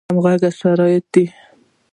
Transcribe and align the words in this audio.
او 0.05 0.07
همغږۍ 0.17 0.51
شرط 0.59 1.05
دی. 1.13 1.23